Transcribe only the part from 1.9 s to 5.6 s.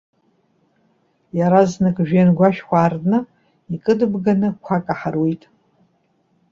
жәҩангәашәқәа аартны, икыдыбганы қәак аҳаруит.